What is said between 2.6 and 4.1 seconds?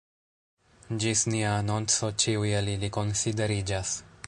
el ili konsideriĝas.